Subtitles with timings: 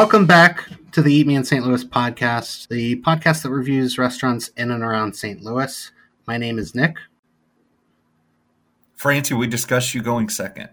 [0.00, 1.62] Welcome back to the Eat Me in St.
[1.62, 5.42] Louis podcast, the podcast that reviews restaurants in and around St.
[5.42, 5.92] Louis.
[6.26, 6.96] My name is Nick.
[8.94, 10.70] Francie, we discussed you going second.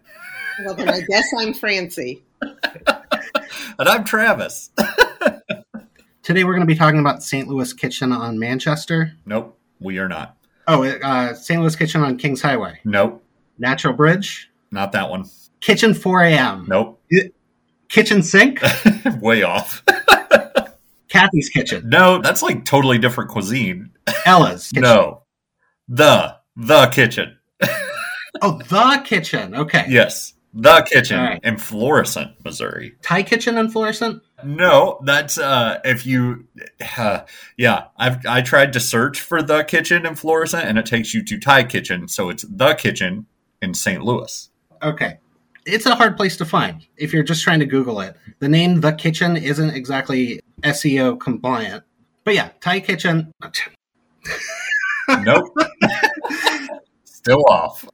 [0.64, 2.24] Well, then I guess I'm Francie.
[2.42, 2.56] and
[3.78, 4.70] I'm Travis.
[6.24, 7.50] Today we're going to be talking about St.
[7.50, 9.12] Louis Kitchen on Manchester.
[9.26, 10.38] Nope, we are not.
[10.70, 11.60] Oh, uh, St.
[11.60, 12.80] Louis Kitchen on Kings Highway.
[12.86, 13.22] Nope.
[13.60, 14.50] Natural Bridge.
[14.72, 15.26] Not that one.
[15.60, 16.66] Kitchen 4 a.m.
[16.70, 17.02] Nope.
[17.90, 18.62] Kitchen Sink.
[19.22, 19.84] Way off.
[21.10, 21.90] Kathy's Kitchen.
[21.90, 23.92] No, that's like totally different cuisine.
[24.26, 24.70] Ella's.
[24.74, 24.84] Kitchen.
[24.84, 25.24] No.
[25.88, 27.38] The the kitchen.
[28.42, 29.56] oh, the kitchen.
[29.56, 29.86] Okay.
[29.88, 30.34] Yes.
[30.54, 31.40] The kitchen right.
[31.44, 32.96] in Florissant, Missouri.
[33.04, 34.24] Thai kitchen in Florissant?
[34.44, 36.48] No, that's uh if you
[36.98, 37.22] uh,
[37.58, 41.24] yeah, I've I tried to search for the kitchen in Florissant and it takes you
[41.26, 43.28] to Thai kitchen, so it's the kitchen
[43.62, 44.04] in St.
[44.04, 44.50] Louis.
[44.82, 45.20] Okay.
[45.68, 48.16] It's a hard place to find if you're just trying to Google it.
[48.40, 51.84] The name The Kitchen isn't exactly SEO compliant.
[52.24, 53.34] But yeah, Thai kitchen.
[55.22, 55.54] nope.
[57.04, 57.86] Still off.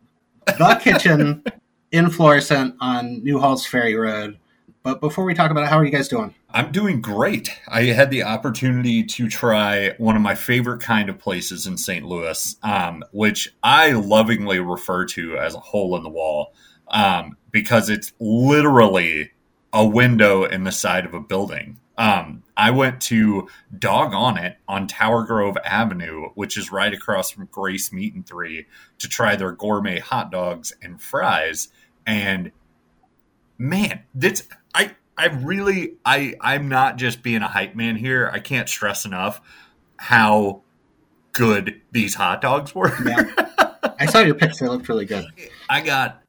[0.46, 1.44] The Kitchen
[1.92, 4.38] in Florissant on New Halls Ferry Road.
[4.84, 6.36] But before we talk about it, how are you guys doing?
[6.52, 7.58] I'm doing great.
[7.70, 12.06] I had the opportunity to try one of my favorite kind of places in St.
[12.06, 16.54] Louis, um, which I lovingly refer to as a hole in the wall
[16.94, 19.32] um, because it's literally
[19.74, 21.80] a window in the side of a building.
[21.98, 27.32] Um, I went to Dog on It on Tower Grove Avenue, which is right across
[27.32, 28.68] from Grace Meat and Three,
[29.00, 31.70] to try their gourmet hot dogs and fries.
[32.06, 32.52] And
[33.58, 38.30] man, this I I really I I'm not just being a hype man here.
[38.32, 39.42] I can't stress enough
[39.98, 40.62] how
[41.32, 42.92] good these hot dogs were.
[43.06, 43.24] Yeah.
[44.00, 45.26] I saw your pics; they looked really good.
[45.70, 46.23] I got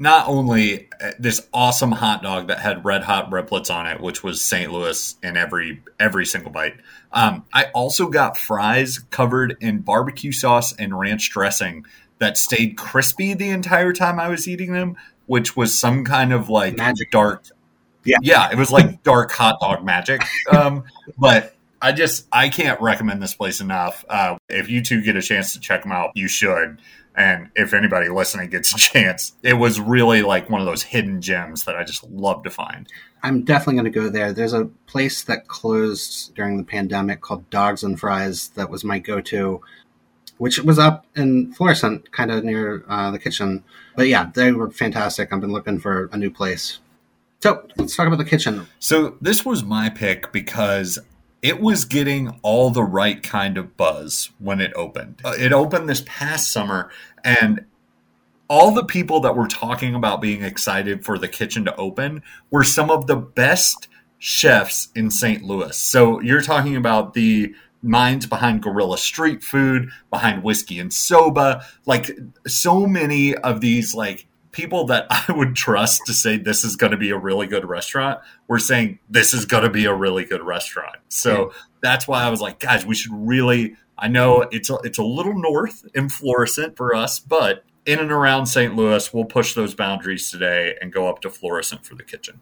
[0.00, 4.40] not only this awesome hot dog that had red hot riplets on it, which was
[4.40, 4.72] St.
[4.72, 6.76] Louis in every every single bite.
[7.12, 11.84] Um, I also got fries covered in barbecue sauce and ranch dressing
[12.18, 14.96] that stayed crispy the entire time I was eating them,
[15.26, 17.10] which was some kind of like Magic.
[17.10, 17.44] dark.
[18.02, 20.22] Yeah, yeah, it was like dark hot dog magic.
[20.50, 20.84] Um,
[21.18, 24.04] but I just I can't recommend this place enough.
[24.08, 26.80] Uh, if you two get a chance to check them out, you should.
[27.16, 31.20] And if anybody listening gets a chance, it was really like one of those hidden
[31.20, 32.88] gems that I just love to find.
[33.22, 34.32] I'm definitely going to go there.
[34.32, 38.98] There's a place that closed during the pandemic called Dogs and Fries that was my
[38.98, 39.60] go to,
[40.38, 43.62] which was up in Florissant, kind of near uh, the kitchen.
[43.96, 45.32] But yeah, they were fantastic.
[45.32, 46.78] I've been looking for a new place.
[47.42, 48.66] So let's talk about the kitchen.
[48.78, 50.98] So this was my pick because
[51.42, 55.20] it was getting all the right kind of buzz when it opened.
[55.24, 56.90] Uh, it opened this past summer,
[57.24, 57.64] and
[58.48, 62.64] all the people that were talking about being excited for the kitchen to open were
[62.64, 65.42] some of the best chefs in St.
[65.42, 65.76] Louis.
[65.76, 72.10] So you're talking about the minds behind Guerrilla Street Food, behind Whiskey and Soba, like
[72.46, 76.92] so many of these like people that I would trust to say this is going
[76.92, 80.24] to be a really good restaurant were saying this is going to be a really
[80.24, 80.96] good restaurant.
[81.08, 81.58] So yeah.
[81.82, 83.76] that's why I was like, guys, we should really.
[84.02, 88.10] I know it's a, it's a little north in Florissant for us, but in and
[88.10, 88.74] around St.
[88.74, 92.40] Louis, we'll push those boundaries today and go up to Florissant for the kitchen.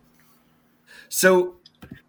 [1.08, 1.56] So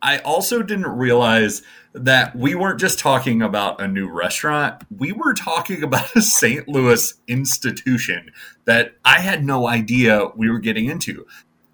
[0.02, 1.64] I also didn't realize
[2.06, 6.68] that we weren't just talking about a new restaurant, we were talking about a St.
[6.68, 8.32] Louis institution
[8.66, 11.26] that I had no idea we were getting into.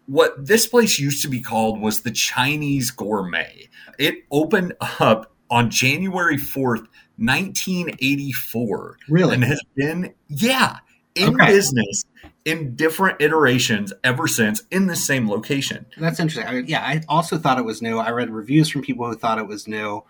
[0.08, 3.70] What this place used to be called was the Chinese Gourmet.
[3.98, 6.88] It opened up on January 4th,
[7.18, 8.98] 1984.
[9.08, 9.36] Really?
[9.36, 10.78] And has been, yeah,
[11.16, 11.48] in Okay.
[11.48, 12.04] business
[12.44, 15.86] in different iterations ever since in the same location.
[15.98, 16.46] That's interesting.
[16.48, 17.98] I, yeah, I also thought it was new.
[17.98, 20.04] I read reviews from people who thought it was new,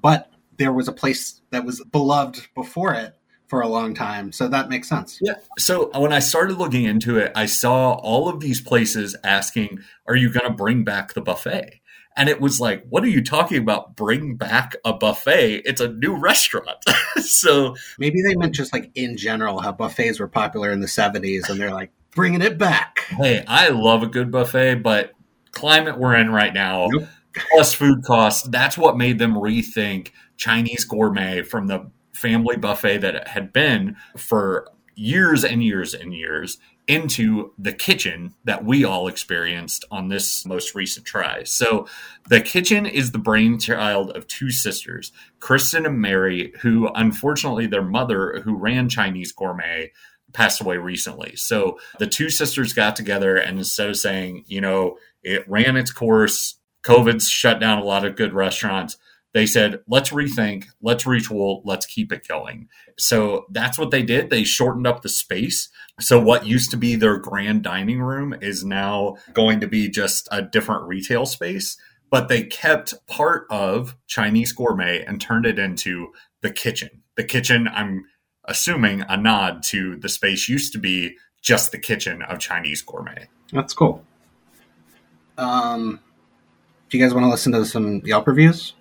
[0.00, 3.14] but there was a place that was beloved before it
[3.46, 4.32] for a long time.
[4.32, 5.18] So that makes sense.
[5.20, 5.34] Yeah.
[5.58, 10.16] So when I started looking into it, I saw all of these places asking, Are
[10.16, 11.80] you going to bring back the buffet?
[12.16, 13.96] And it was like, What are you talking about?
[13.96, 15.62] Bring back a buffet?
[15.64, 16.84] It's a new restaurant.
[17.16, 21.48] so Maybe they meant just like in general how buffets were popular in the 70s
[21.48, 23.00] and they're like bringing it back.
[23.08, 25.12] hey, I love a good buffet, but
[25.50, 27.08] climate we're in right now, Yep.
[27.34, 33.14] Plus food costs, that's what made them rethink Chinese gourmet from the family buffet that
[33.14, 39.08] it had been for years and years and years into the kitchen that we all
[39.08, 41.42] experienced on this most recent try.
[41.44, 41.86] So,
[42.28, 48.40] the kitchen is the brainchild of two sisters, Kristen and Mary, who unfortunately their mother,
[48.44, 49.92] who ran Chinese Gourmet,
[50.32, 51.36] passed away recently.
[51.36, 55.90] So, the two sisters got together and instead of saying, you know, it ran its
[55.90, 58.96] course, COVID's shut down a lot of good restaurants.
[59.32, 62.68] They said, let's rethink, let's retool, let's keep it going.
[62.96, 64.30] So that's what they did.
[64.30, 65.70] They shortened up the space.
[65.98, 70.28] So what used to be their grand dining room is now going to be just
[70.30, 71.76] a different retail space.
[72.10, 77.02] But they kept part of Chinese gourmet and turned it into the kitchen.
[77.16, 78.04] The kitchen, I'm
[78.44, 83.28] assuming a nod to the space used to be just the kitchen of Chinese gourmet.
[83.52, 84.04] That's cool.
[85.36, 85.98] Um,
[86.94, 88.72] do you guys want to listen to some Yelp reviews?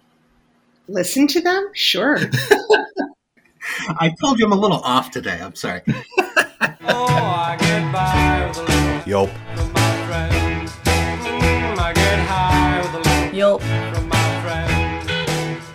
[0.88, 1.68] Listen to them?
[1.74, 2.20] Sure.
[4.00, 5.40] I told you I'm a little off today.
[5.42, 5.82] I'm sorry.
[5.88, 9.32] Oh, I get by with a little Yelp.
[9.56, 10.72] from my friends.
[10.84, 13.62] Mm, I get high with a little Yelp.
[13.64, 15.66] from my friends.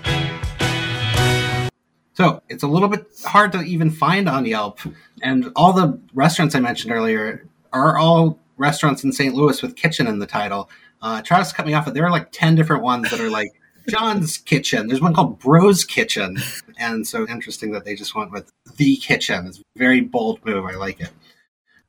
[2.14, 4.78] So it's a little bit hard to even find on Yelp.
[5.22, 9.34] And all the restaurants I mentioned earlier are all restaurants in St.
[9.34, 10.68] Louis with kitchen in the title.
[11.00, 13.50] Uh, Travis cut me off, but there are like 10 different ones that are like
[13.88, 14.88] John's Kitchen.
[14.88, 16.38] There's one called Bro's Kitchen.
[16.78, 19.46] And so interesting that they just went with the kitchen.
[19.46, 20.64] It's a very bold move.
[20.64, 21.10] I like it.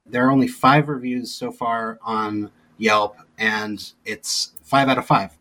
[0.05, 5.37] There are only five reviews so far on Yelp, and it's five out of five.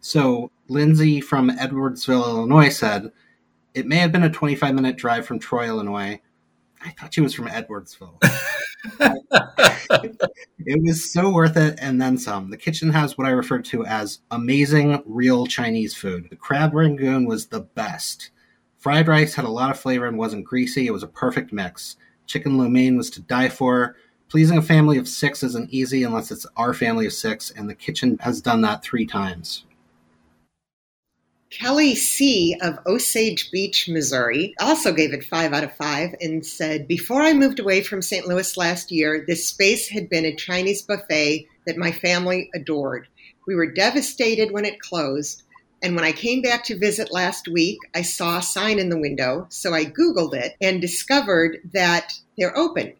[0.00, 3.12] So Lindsay from Edwardsville, Illinois said,
[3.74, 6.20] It may have been a 25 minute drive from Troy, Illinois.
[6.84, 8.20] I thought she was from Edwardsville.
[10.66, 12.50] it was so worth it and then some.
[12.50, 16.28] The kitchen has what I refer to as amazing real Chinese food.
[16.30, 18.30] The crab rangoon was the best.
[18.78, 20.86] Fried rice had a lot of flavor and wasn't greasy.
[20.86, 21.96] It was a perfect mix.
[22.26, 23.96] Chicken lo mein was to die for.
[24.28, 27.74] Pleasing a family of six isn't easy unless it's our family of six, and the
[27.74, 29.64] kitchen has done that three times.
[31.52, 32.56] Kelly C.
[32.62, 37.34] of Osage Beach, Missouri, also gave it five out of five and said, Before I
[37.34, 38.26] moved away from St.
[38.26, 43.06] Louis last year, this space had been a Chinese buffet that my family adored.
[43.46, 45.42] We were devastated when it closed,
[45.82, 49.00] and when I came back to visit last week, I saw a sign in the
[49.00, 52.94] window, so I Googled it and discovered that they're open.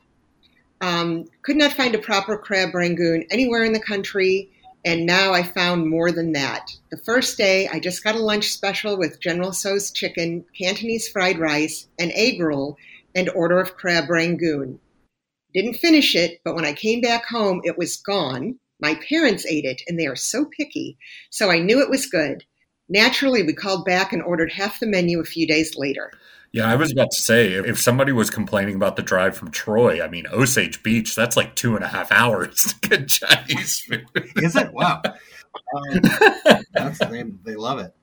[0.83, 4.51] Um, could not find a proper crab rangoon anywhere in the country.
[4.85, 6.71] And now I found more than that.
[6.91, 11.39] The first day, I just got a lunch special with General Tso's chicken, Cantonese fried
[11.39, 12.77] rice, an egg roll,
[13.15, 14.81] and order of crab rangoon.
[15.55, 18.59] Didn't finish it, but when I came back home, it was gone.
[18.81, 20.99] My parents ate it, and they are so picky,
[21.31, 22.45] so I knew it was good.
[22.89, 26.11] Naturally, we called back and ordered half the menu a few days later.
[26.53, 30.03] Yeah, I was about to say if somebody was complaining about the drive from Troy,
[30.03, 34.07] I mean Osage Beach, that's like two and a half hours to get Chinese food.
[34.37, 34.73] Is it?
[34.73, 35.01] Wow.
[35.05, 36.01] Um,
[36.75, 37.95] that's, they, they love it.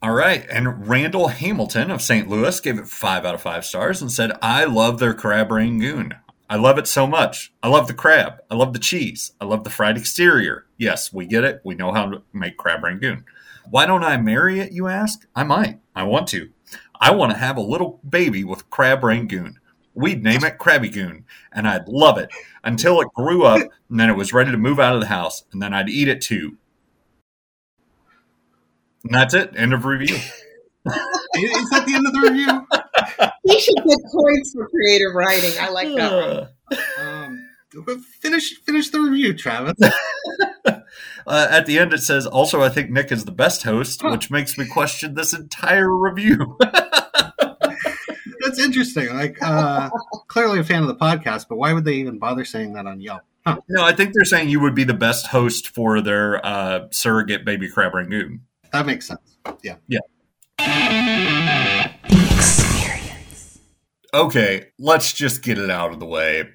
[0.00, 2.28] All right, and Randall Hamilton of St.
[2.28, 6.14] Louis gave it five out of five stars and said, "I love their crab rangoon.
[6.48, 7.52] I love it so much.
[7.62, 8.34] I love the crab.
[8.50, 9.32] I love the cheese.
[9.40, 10.66] I love the fried exterior.
[10.76, 11.62] Yes, we get it.
[11.64, 13.24] We know how to make crab rangoon.
[13.70, 14.72] Why don't I marry it?
[14.72, 15.26] You ask.
[15.34, 15.80] I might.
[15.94, 16.50] I want to.
[17.04, 19.58] I want to have a little baby with crab rangoon.
[19.92, 22.30] We'd name it Krabby Goon, and I'd love it
[22.64, 23.60] until it grew up,
[23.90, 26.08] and then it was ready to move out of the house, and then I'd eat
[26.08, 26.56] it too.
[29.04, 29.52] And that's it.
[29.54, 30.14] End of review.
[30.86, 32.66] Is that the end of the review?
[33.46, 35.52] He should get points for creative writing.
[35.60, 36.78] I like that one.
[36.98, 37.48] Um,
[38.20, 39.74] finish finish the review, Travis.
[41.26, 44.10] Uh, at the end, it says, also, I think Nick is the best host, Huh.
[44.10, 46.58] which makes me question this entire review.
[48.40, 49.08] That's interesting.
[49.14, 49.88] Like, uh,
[50.28, 53.00] clearly a fan of the podcast, but why would they even bother saying that on
[53.00, 53.22] Yelp?
[53.46, 53.56] Huh.
[53.70, 57.44] no, I think they're saying you would be the best host for their uh, surrogate
[57.44, 58.42] baby crab rangoon.
[58.72, 59.38] That makes sense.
[59.62, 59.76] Yeah.
[59.88, 60.00] Yeah.
[62.34, 63.60] Experience.
[64.12, 66.50] Okay, let's just get it out of the way.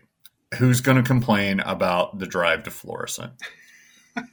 [0.58, 3.34] Who's going to complain about the drive to Florissant?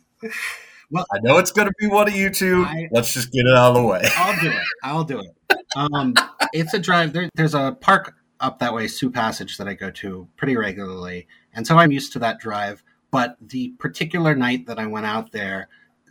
[0.89, 2.65] Well- I know it's going to be one of you two.
[2.65, 4.03] I- let's just get it out of the way.
[4.17, 4.63] I'll do it.
[4.85, 5.59] I'll do it.
[5.75, 6.15] Um,
[6.53, 7.13] it's a drive.
[7.13, 11.27] There, there's a park up that way, Sioux Passage, that I go to pretty regularly,
[11.55, 12.85] and so I'm used to that drive.
[13.11, 15.69] But the particular night that I went out there,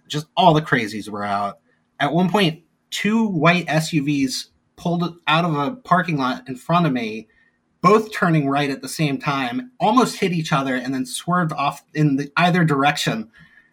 [0.09, 1.59] just all the crazies were out.
[2.01, 6.91] At one point, two white SUVs pulled out of a parking lot in front of
[6.91, 7.29] me,
[7.85, 11.83] both turning right at the same time, almost hit each other, and then swerved off
[11.93, 13.29] in the, either direction.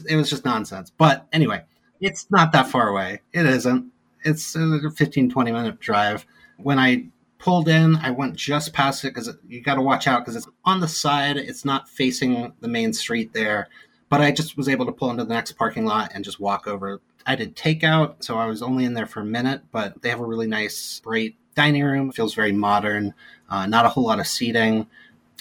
[0.07, 0.93] It was just nonsense.
[0.95, 1.63] But anyway,
[1.99, 3.23] it's not that far away.
[3.33, 3.91] It isn't.
[4.23, 6.27] It's a 15, 20 minute drive.
[6.59, 7.07] When I
[7.39, 10.49] pulled in, I went just past it because you got to watch out because it's
[10.67, 11.39] on the side.
[11.39, 13.71] It's not facing the main street there.
[14.11, 16.67] But I just was able to pull into the next parking lot and just walk
[16.67, 17.01] over.
[17.25, 20.21] I did takeout, so I was only in there for a minute, but they have
[20.21, 22.09] a really nice, great dining room.
[22.11, 23.15] It feels very modern,
[23.51, 24.87] uh, not a whole lot of seating.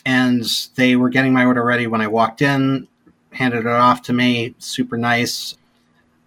[0.06, 0.44] And
[0.76, 2.88] they were getting my order ready when I walked in,
[3.32, 4.56] handed it off to me.
[4.60, 5.56] Super nice.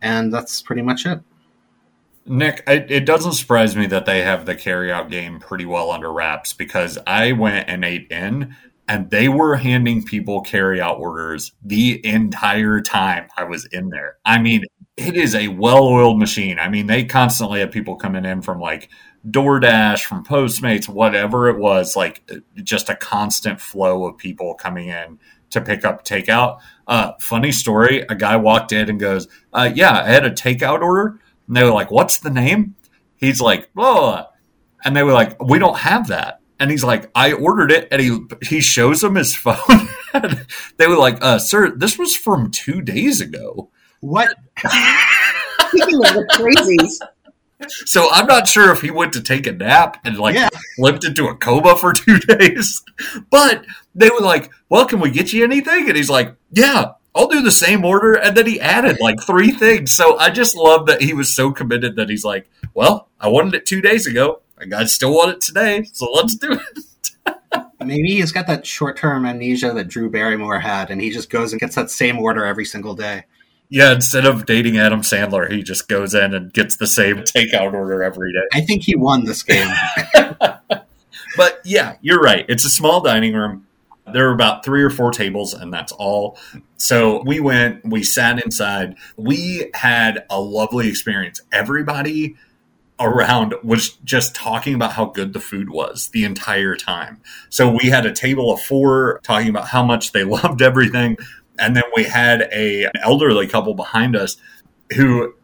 [0.02, 1.20] and that's pretty much it.
[2.26, 6.12] Nick, it, it doesn't surprise me that they have the carryout game pretty well under
[6.12, 8.54] wraps because I went and ate in
[8.88, 14.16] and they were handing people carryout orders the entire time I was in there.
[14.24, 14.64] I mean,
[14.96, 16.58] it is a well oiled machine.
[16.58, 18.90] I mean, they constantly have people coming in from like
[19.28, 22.28] DoorDash, from Postmates, whatever it was, like
[22.62, 25.18] just a constant flow of people coming in
[25.50, 26.58] to pick up takeout.
[26.86, 30.82] Uh, funny story a guy walked in and goes, uh, Yeah, I had a takeout
[30.82, 31.20] order.
[31.46, 32.74] And they were like, What's the name?
[33.16, 34.24] He's like, Oh,
[34.84, 36.40] and they were like, We don't have that.
[36.60, 39.56] And he's like, I ordered it, and he he shows them his phone.
[40.76, 44.36] they were like, uh, "Sir, this was from two days ago." What?
[44.58, 47.00] Speaking of the crazies,
[47.86, 50.48] So I'm not sure if he went to take a nap and like Yeah.
[50.76, 52.82] slipped into a coma for two days.
[53.30, 57.28] But they were like, "Well, can we get you anything?" And he's like, "Yeah, I'll
[57.28, 59.90] do the same order." And then he added like three things.
[59.92, 63.54] So I just love that he was so committed that he's like, "Well, I wanted
[63.54, 64.40] it two days ago.
[64.74, 65.84] I still want it today.
[65.92, 66.60] So let's do it."
[67.84, 71.52] Maybe he's got that short term amnesia that Drew Barrymore had, and he just goes
[71.52, 73.24] and gets that same order every single day.
[73.70, 77.72] Yeah, instead of dating Adam Sandler, he just goes in and gets the same takeout
[77.72, 78.46] order every day.
[78.52, 79.68] I think he won this game.
[81.36, 82.44] But yeah, you're right.
[82.48, 83.66] It's a small dining room.
[84.12, 86.38] There were about three or four tables, and that's all.
[86.76, 88.96] So we went, we sat inside.
[89.16, 91.40] We had a lovely experience.
[91.52, 92.36] Everybody
[93.00, 97.20] around was just talking about how good the food was the entire time.
[97.48, 101.16] So we had a table of four talking about how much they loved everything.
[101.58, 104.36] And then we had a, an elderly couple behind us
[104.96, 105.34] who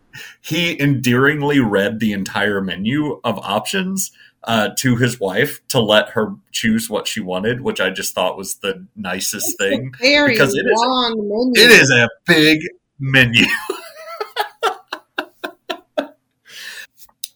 [0.41, 4.11] he endearingly read the entire menu of options
[4.45, 8.37] uh, to his wife to let her choose what she wanted, which I just thought
[8.37, 9.93] was the nicest thing.
[10.01, 11.53] very Because it is- long menu.
[11.69, 12.61] It is a big
[12.99, 13.45] menu.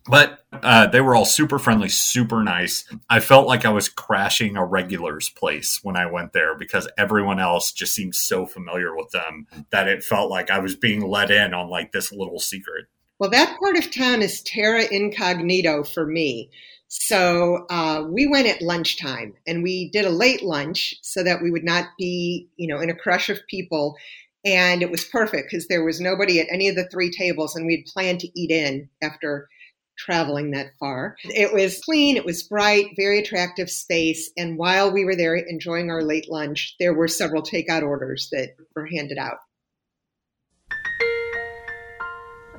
[0.07, 2.85] but uh, they were all super friendly, super nice.
[3.09, 7.41] I felt like I was crashing a regular's place when I went there because everyone
[7.41, 11.31] else just seemed so familiar with them that it felt like I was being let
[11.31, 12.87] in on like this little secret.
[13.19, 16.51] Well, that part of town is terra incognito for me.
[16.89, 21.51] So uh, we went at lunchtime and we did a late lunch so that we
[21.51, 23.97] would not be, you know, in a crush of people.
[24.45, 27.67] And it was perfect because there was nobody at any of the three tables, and
[27.67, 29.49] we'd planned to eat in after
[29.97, 31.17] traveling that far.
[31.25, 34.31] It was clean, it was bright, very attractive space.
[34.37, 38.57] And while we were there enjoying our late lunch, there were several takeout orders that
[38.75, 39.39] were handed out.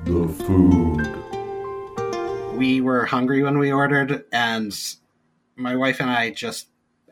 [0.04, 1.02] The food.
[2.56, 4.72] we were hungry when we ordered, and
[5.56, 6.68] my wife and I just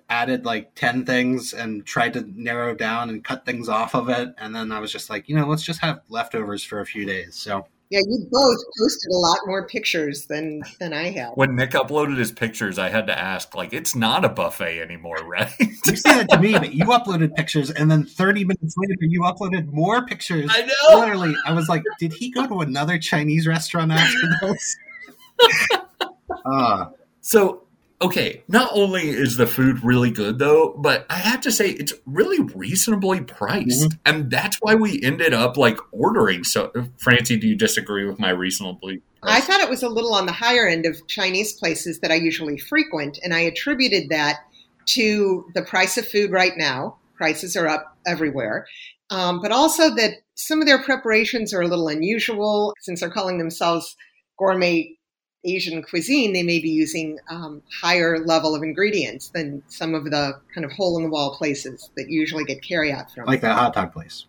[0.09, 4.35] added like 10 things and tried to narrow down and cut things off of it.
[4.39, 7.05] And then I was just like, you know, let's just have leftovers for a few
[7.05, 7.35] days.
[7.35, 11.35] So Yeah, you both posted a lot more pictures than than I have.
[11.37, 15.19] When Nick uploaded his pictures, I had to ask, like, it's not a buffet anymore,
[15.25, 15.49] right?
[15.61, 19.21] you say that to me, but you uploaded pictures, and then 30 minutes later, you
[19.21, 20.51] uploaded more pictures.
[20.53, 20.99] I know.
[20.99, 24.77] Literally, I was like, did he go to another Chinese restaurant after this?
[26.45, 26.87] uh,
[27.21, 27.63] So,
[28.05, 31.95] okay, not only is the food really good though, but I have to say it's
[32.07, 33.95] really reasonably priced.
[34.05, 36.45] And that's why we ended up like ordering.
[36.45, 40.27] So, Francie, do you disagree with my reasonably I thought it was a little on
[40.27, 44.41] the higher end of Chinese places that I usually frequent, and I attributed that
[44.87, 46.99] to the price of food right now.
[47.17, 48.67] Prices are up everywhere.
[49.11, 52.75] Um, but also that some of their preparations are a little unusual.
[52.81, 53.97] Since they're calling themselves
[54.39, 54.97] gourmet
[55.45, 60.41] Asian cuisine, they may be using um, higher level of ingredients than some of the
[60.55, 63.27] kind of hole in the wall places that usually get carryout from.
[63.27, 64.27] like that hot dog place.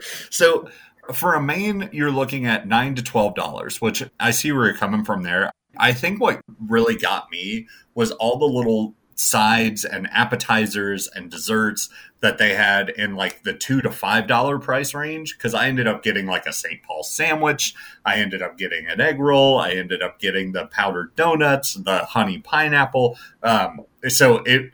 [0.30, 0.68] so,
[1.12, 4.74] for a main, you're looking at nine to twelve dollars, which I see where you're
[4.74, 5.50] coming from there.
[5.78, 11.88] I think what really got me was all the little sides and appetizers and desserts
[12.20, 15.86] that they had in like the two to five dollar price range because i ended
[15.86, 19.70] up getting like a st paul sandwich i ended up getting an egg roll i
[19.70, 24.70] ended up getting the powdered donuts the honey pineapple um, so it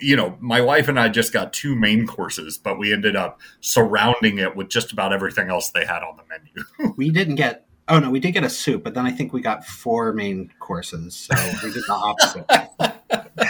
[0.00, 3.38] you know my wife and i just got two main courses but we ended up
[3.60, 7.64] surrounding it with just about everything else they had on the menu We didn't get.
[7.86, 10.52] Oh no, we did get a soup, but then I think we got four main
[10.58, 12.44] courses, so we did the opposite.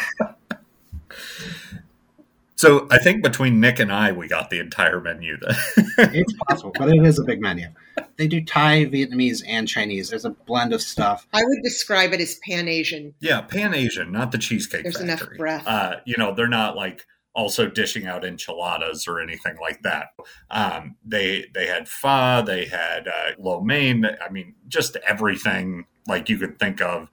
[2.59, 5.57] so i think between nick and i we got the entire menu then
[5.99, 7.69] it's possible, but it is a big menu.
[8.17, 10.11] They do Thai, Vietnamese, and Chinese.
[10.11, 11.27] There's a blend of stuff.
[11.33, 13.15] I would describe it as Pan Asian.
[13.21, 15.67] Yeah, Pan Asian, not the Cheesecake There's enough breath.
[15.67, 20.09] Uh, you know, they're not like also dishing out enchiladas or anything like that.
[20.51, 24.05] Um, they they had pho, they had uh, lo mein.
[24.05, 27.09] I mean, just everything like you could think of,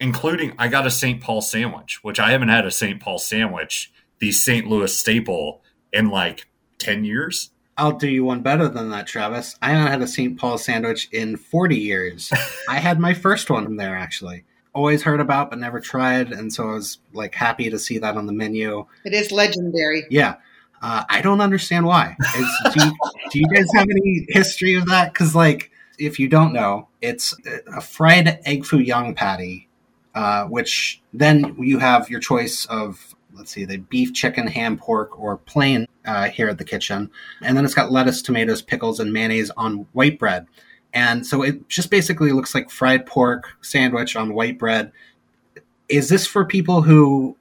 [0.00, 1.20] including I got a St.
[1.20, 3.00] Paul sandwich, which I haven't had a St.
[3.00, 4.68] Paul sandwich, the St.
[4.68, 5.62] Louis staple,
[5.92, 6.46] in like
[6.78, 7.50] ten years.
[7.76, 9.56] I'll do you one better than that, Travis.
[9.60, 10.38] I haven't had a St.
[10.38, 12.32] Paul sandwich in 40 years.
[12.68, 14.44] I had my first one from there, actually.
[14.72, 16.30] Always heard about, but never tried.
[16.30, 18.86] And so I was like happy to see that on the menu.
[19.04, 20.04] It is legendary.
[20.10, 20.36] Yeah.
[20.82, 22.14] Uh, I don't understand why.
[22.36, 22.92] Is, do, you,
[23.30, 25.12] do you guys have any history of that?
[25.12, 27.34] Because, like, if you don't know, it's
[27.74, 29.68] a fried egg foo young patty,
[30.14, 35.18] uh, which then you have your choice of, let's see, the beef, chicken, ham, pork,
[35.18, 37.10] or plain uh, here at the kitchen.
[37.40, 40.46] And then it's got lettuce, tomatoes, pickles, and mayonnaise on white bread.
[40.92, 44.92] And so it just basically looks like fried pork sandwich on white bread.
[45.88, 47.36] Is this for people who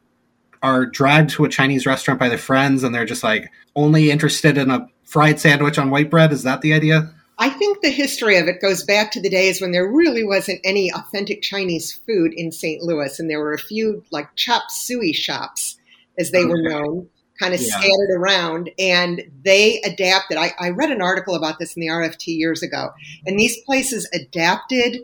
[0.64, 4.58] are dragged to a Chinese restaurant by their friends and they're just like only interested
[4.58, 6.32] in a fried sandwich on white bread?
[6.32, 7.14] Is that the idea?
[7.42, 10.62] I think the history of it goes back to the days when there really wasn't
[10.64, 12.84] any authentic Chinese food in St.
[12.84, 15.80] Louis, and there were a few like chop suey shops,
[16.18, 17.08] as they were known,
[17.40, 17.68] kind of Yeah.
[17.70, 20.38] scattered around, and they adapted.
[20.38, 22.92] I, I read an article about this in the RFT years ago,
[23.26, 25.00] and these places adapted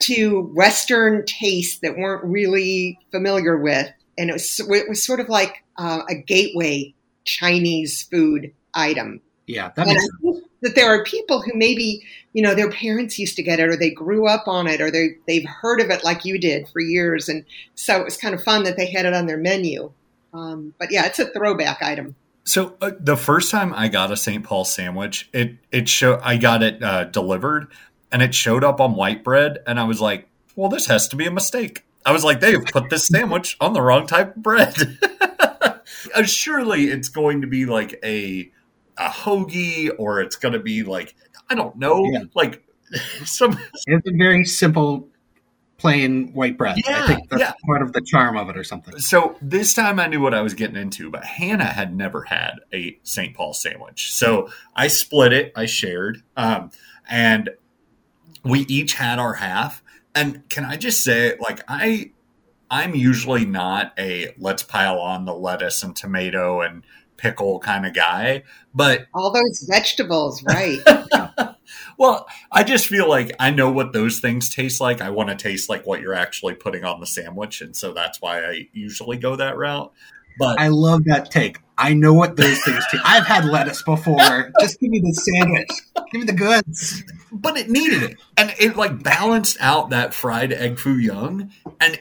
[0.00, 5.28] to Western tastes that weren't really familiar with, and it was it was sort of
[5.28, 9.20] like uh, a gateway Chinese food item.
[9.46, 13.36] Yeah, that makes think that there are people who maybe, you know, their parents used
[13.36, 16.02] to get it or they grew up on it or they, they've heard of it
[16.02, 17.28] like you did for years.
[17.28, 19.92] And so it was kind of fun that they had it on their menu.
[20.34, 22.16] Um, but yeah, it's a throwback item.
[22.44, 24.44] So uh, the first time I got a St.
[24.44, 27.68] Paul sandwich, it it show I got it uh, delivered,
[28.12, 31.16] and it showed up on white bread, and I was like, "Well, this has to
[31.16, 34.42] be a mistake." I was like, "They've put this sandwich on the wrong type of
[34.42, 34.98] bread."
[36.14, 38.50] Uh, Surely it's going to be like a
[38.98, 41.14] a hoagie, or it's going to be like
[41.48, 42.24] I don't know, Yeah.
[42.34, 42.62] like
[43.24, 45.08] some it's a very simple,
[45.78, 46.78] plain white bread.
[46.86, 47.52] I think that's yeah.
[47.66, 48.98] part of the charm of it or something.
[48.98, 52.60] So this time I knew what I was getting into, but Hannah had never had
[52.72, 53.34] a St.
[53.34, 54.12] Paul sandwich.
[54.12, 56.70] So I split it, I shared, um,
[57.08, 57.50] and
[58.44, 59.82] we each had our half.
[60.14, 62.12] And can I just say, like, I
[62.70, 66.84] I'm usually not a let's pile on the lettuce and tomato and
[67.16, 70.78] pickle kind of guy, but All those vegetables, right?
[71.96, 75.00] well, I just feel like I know what those things taste like.
[75.00, 78.20] I want to taste like what you're actually putting on the sandwich, and so that's
[78.20, 79.92] why I usually go that route.
[80.38, 81.58] But I love that take.
[81.78, 83.02] I know what those things taste.
[83.04, 84.52] I've had lettuce before.
[84.60, 85.68] Just give me the sandwich.
[86.12, 87.02] Give me the goods.
[87.32, 92.00] but it needed it, and it like balanced out that fried egg foo young, and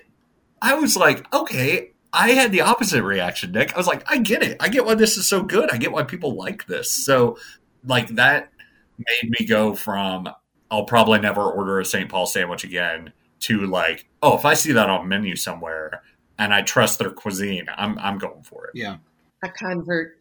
[0.61, 1.89] I was like, okay.
[2.15, 3.73] I had the opposite reaction, Nick.
[3.73, 4.57] I was like, I get it.
[4.59, 5.71] I get why this is so good.
[5.71, 6.91] I get why people like this.
[6.91, 7.39] So,
[7.83, 8.52] like that
[8.97, 10.27] made me go from
[10.71, 12.09] I'll probably never order a St.
[12.09, 16.01] Paul sandwich again to like, oh, if I see that on menu somewhere
[16.39, 18.71] and I trust their cuisine, I'm I'm going for it.
[18.73, 18.97] Yeah.
[19.43, 20.19] a convert.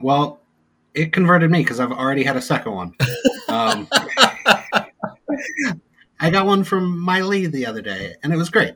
[0.00, 0.40] Well,
[0.94, 2.94] it converted me because I've already had a second one.
[3.48, 3.88] Um,
[6.20, 8.74] I got one from Mai Lee the other day, and it was great.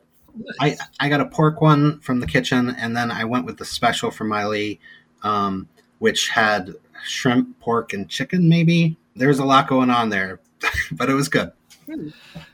[0.60, 3.64] I, I got a pork one from the kitchen, and then I went with the
[3.64, 4.80] special from Mai Lee,
[5.22, 6.74] um, which had
[7.04, 8.96] shrimp, pork, and chicken, maybe.
[9.18, 10.40] There was a lot going on there,
[10.92, 11.52] but it was good.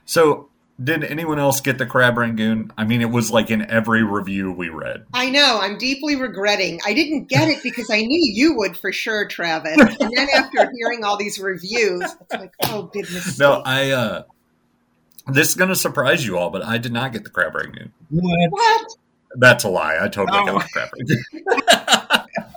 [0.05, 0.49] So,
[0.83, 2.73] did anyone else get the crab rangoon?
[2.77, 5.05] I mean, it was like in every review we read.
[5.13, 5.59] I know.
[5.61, 6.81] I'm deeply regretting.
[6.85, 9.77] I didn't get it because I knew you would for sure, Travis.
[9.79, 13.39] And then after hearing all these reviews, it's like, oh, big mistake.
[13.39, 13.91] No, I.
[13.93, 14.23] uh
[15.29, 17.93] This is going to surprise you all, but I did not get the crab rangoon.
[18.11, 18.51] What?
[18.51, 18.87] what?
[19.37, 19.97] That's a lie.
[20.01, 20.47] I totally Oh.
[20.47, 22.25] got the crab rangoon.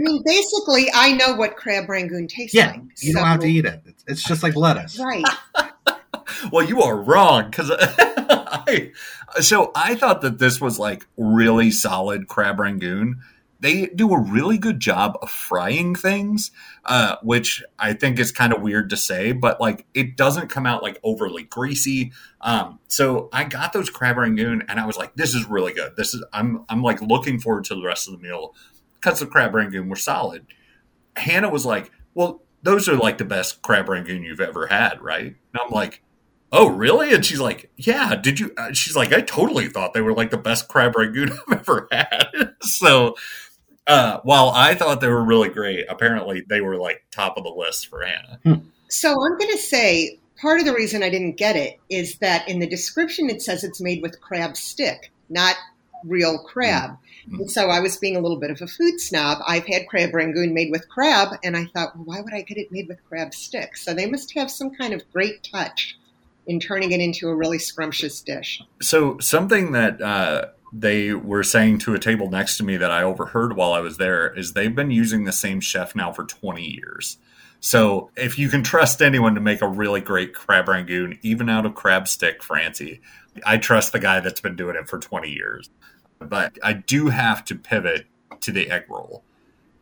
[0.00, 2.80] I mean, basically, I know what crab rangoon tastes Yeah, like.
[3.00, 3.82] you don't so- have to eat it.
[3.86, 4.98] It's, it's just like lettuce.
[4.98, 5.24] Right.
[6.52, 8.92] well, you are wrong because I.
[9.40, 13.20] So I thought that this was like really solid crab rangoon.
[13.62, 16.50] They do a really good job of frying things,
[16.86, 20.64] uh, which I think is kind of weird to say, but like it doesn't come
[20.64, 22.12] out like overly greasy.
[22.40, 25.94] Um, so I got those crab rangoon, and I was like, "This is really good.
[25.94, 28.54] This is I'm I'm like looking forward to the rest of the meal
[29.00, 30.46] because the crab rangoon were solid."
[31.16, 35.26] Hannah was like, "Well, those are like the best crab rangoon you've ever had, right?"
[35.26, 36.02] And I'm like,
[36.52, 38.52] "Oh, really?" And she's like, "Yeah." Did you?
[38.56, 41.88] Uh, she's like, "I totally thought they were like the best crab rangoon I've ever
[41.90, 43.16] had." so,
[43.86, 47.50] uh, while I thought they were really great, apparently they were like top of the
[47.50, 48.62] list for Hannah.
[48.88, 52.48] So I'm going to say part of the reason I didn't get it is that
[52.48, 55.56] in the description it says it's made with crab stick, not
[56.04, 56.96] real crab.
[57.28, 57.40] Mm.
[57.40, 59.38] And so I was being a little bit of a food snob.
[59.46, 62.58] I've had crab rangoon made with crab, and I thought, well, why would I get
[62.58, 63.84] it made with crab sticks?
[63.84, 65.96] So they must have some kind of great touch
[66.46, 68.62] in turning it into a really scrumptious dish.
[68.80, 73.02] So something that uh, they were saying to a table next to me that I
[73.02, 76.64] overheard while I was there is they've been using the same chef now for 20
[76.64, 77.18] years.
[77.60, 81.66] So if you can trust anyone to make a really great crab rangoon, even out
[81.66, 83.00] of crab stick, Francie,
[83.44, 85.70] I trust the guy that's been doing it for 20 years.
[86.18, 88.06] But I do have to pivot
[88.40, 89.22] to the egg roll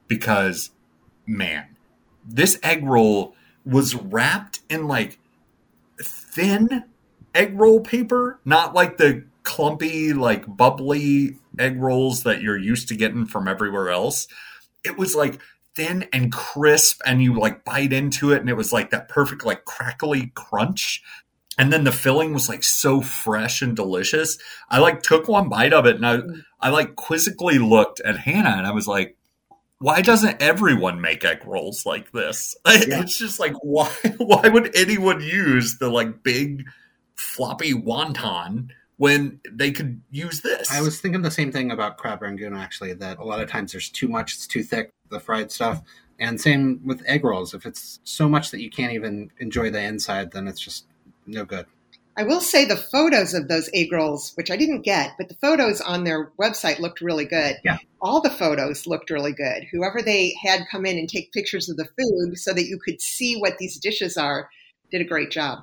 [0.06, 0.70] because,
[1.26, 1.76] man,
[2.24, 3.34] this egg roll
[3.64, 5.18] was wrapped in like
[6.00, 6.84] thin
[7.34, 12.96] egg roll paper, not like the clumpy, like bubbly egg rolls that you're used to
[12.96, 14.28] getting from everywhere else.
[14.84, 15.40] It was like
[15.74, 19.44] thin and crisp, and you like bite into it, and it was like that perfect,
[19.44, 21.02] like crackly crunch.
[21.58, 24.38] And then the filling was like so fresh and delicious.
[24.70, 26.20] I like took one bite of it, and I,
[26.60, 29.18] I like quizzically looked at Hannah, and I was like,
[29.80, 32.56] why doesn't everyone make egg rolls like this?
[32.66, 33.00] Yeah.
[33.00, 36.64] It's just like why why would anyone use the like big
[37.14, 40.70] floppy wonton when they could use this?
[40.70, 42.94] I was thinking the same thing about crab rangoon actually.
[42.94, 45.82] That a lot of times there's too much; it's too thick, the fried stuff.
[46.20, 47.54] And same with egg rolls.
[47.54, 50.86] If it's so much that you can't even enjoy the inside, then it's just
[51.28, 51.66] no good.
[52.16, 55.36] I will say the photos of those egg rolls, which I didn't get, but the
[55.36, 57.58] photos on their website looked really good.
[57.64, 57.78] Yeah.
[58.00, 59.68] All the photos looked really good.
[59.70, 63.00] Whoever they had come in and take pictures of the food so that you could
[63.00, 64.50] see what these dishes are
[64.90, 65.60] did a great job.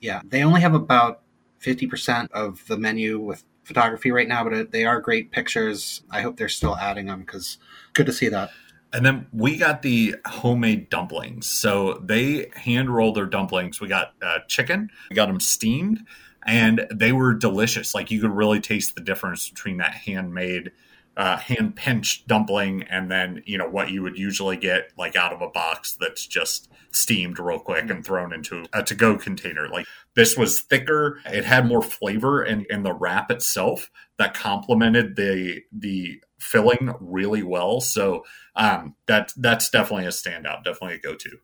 [0.00, 1.20] Yeah, they only have about
[1.58, 6.02] fifty percent of the menu with photography right now, but uh, they are great pictures.
[6.10, 7.58] I hope they're still adding them because
[7.92, 8.50] good to see that.
[8.92, 11.46] And then we got the homemade dumplings.
[11.46, 13.80] So they hand rolled their dumplings.
[13.80, 16.04] We got uh, chicken, we got them steamed,
[16.44, 17.94] and they were delicious.
[17.94, 20.72] Like you could really taste the difference between that handmade,
[21.16, 25.32] uh, hand pinched dumpling and then, you know, what you would usually get like out
[25.32, 29.68] of a box that's just steamed real quick and thrown into a to go container.
[29.68, 35.16] Like this was thicker, it had more flavor in, in the wrap itself that complemented
[35.16, 38.24] the, the, filling really well so
[38.56, 41.38] um, that that's definitely a standout, definitely a go-to.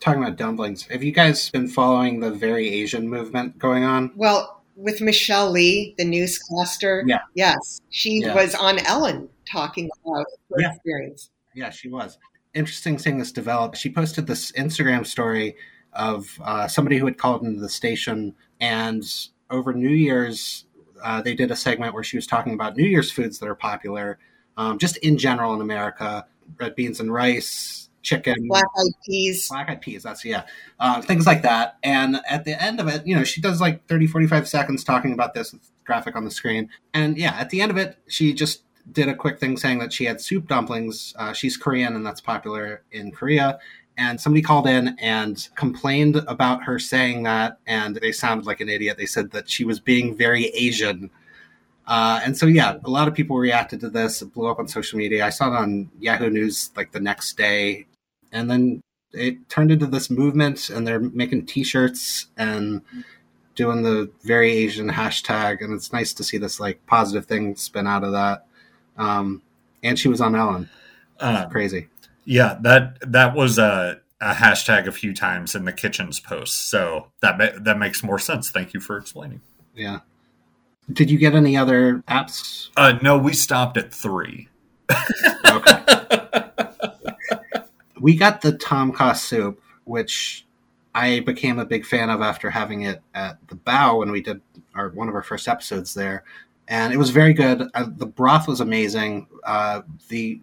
[0.00, 4.12] Talking about dumplings, have you guys been following the very Asian movement going on?
[4.16, 7.20] Well, with Michelle Li, the newscaster, Yeah.
[7.34, 8.34] yes, she Yeah.
[8.34, 10.72] was on Ellen talking about her Yeah.
[10.72, 11.30] experience.
[11.54, 12.18] Yeah, she was.
[12.54, 13.74] Interesting seeing this develop.
[13.76, 15.56] She posted this Instagram story
[15.92, 19.04] of uh, somebody who had called into the station, and
[19.50, 20.66] over New Year's,
[21.02, 23.54] uh, they did a segment where she was talking about New Year's foods that are
[23.54, 24.18] popular,
[24.58, 26.26] um, just in general in America:
[26.60, 29.48] red beans and rice, chicken, Black eyed peas.
[29.48, 30.44] black eyed peas that's yeah.
[30.80, 31.76] Uh, things like that.
[31.82, 35.12] And at the end of it you know she does like 30 45 seconds talking
[35.12, 36.68] about this with graphic on the screen.
[36.94, 39.92] And yeah at the end of it she just did a quick thing saying that
[39.92, 41.14] she had soup dumplings.
[41.18, 43.58] Uh, she's korean and that's popular in korea.
[43.96, 48.68] And somebody called in and complained about her saying that and they sounded like an
[48.68, 48.96] idiot.
[48.96, 51.10] They said that she was being very asian
[51.88, 54.68] uh, and so yeah a lot of people reacted to this it blew up on
[54.68, 55.26] social media.
[55.26, 57.86] I saw it on yahoo news like the next day.
[58.30, 58.80] And then
[59.12, 62.82] it turned into this movement and they're making t-shirts and
[63.54, 65.62] doing the very asian hashtag.
[65.64, 68.46] And it's nice to see this like positive thing spin out of that.
[68.98, 69.40] Um,
[69.82, 70.68] and she was on ellen
[71.18, 71.88] Uh, crazy.
[72.24, 77.06] yeah, that that was a, a hashtag a few times in the kitchens post, so
[77.22, 78.50] that that makes more sense.
[78.50, 79.40] Thank you for explaining.
[79.74, 80.00] yeah
[80.92, 82.68] did you get any other apps?
[82.76, 84.48] Uh, no, we stopped at three.
[84.90, 85.84] okay.
[88.00, 90.46] We got the tom kha soup which
[90.94, 94.40] i became a big fan of after having it at the bow when we did
[94.74, 96.24] our one of our first episodes there.
[96.70, 97.62] And it was very good.
[97.74, 99.26] Uh, the broth was amazing.
[99.42, 100.40] Uh, the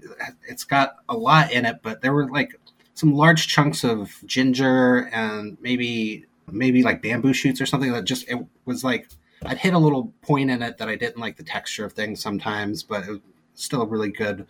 [0.48, 2.60] it's got a lot in it but there were like
[2.94, 8.30] some large chunks of ginger and maybe maybe like bamboo shoots or something that just
[8.30, 9.10] it was like
[9.48, 12.22] i'd hit a little point in it that i didn't like the texture of things
[12.22, 13.20] sometimes but it was
[13.56, 14.46] still a really good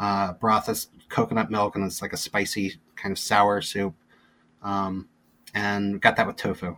[0.00, 0.68] uh, broth.
[0.68, 3.94] Is coconut milk and it's like a spicy kind of sour soup.
[4.62, 5.08] Um,
[5.54, 6.76] and got that with tofu.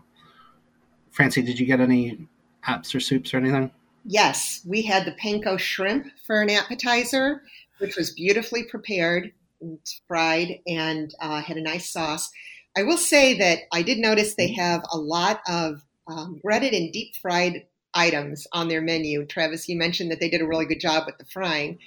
[1.11, 2.27] Francie did you get any
[2.67, 3.71] apps or soups or anything?
[4.05, 7.43] Yes, we had the panko shrimp for an appetizer,
[7.79, 12.31] which was beautifully prepared, and fried, and uh, had a nice sauce.
[12.77, 16.93] I will say that I did notice they have a lot of um, breaded and
[16.93, 19.25] deep fried items on their menu.
[19.27, 21.79] Travis, you mentioned that they did a really good job with the frying.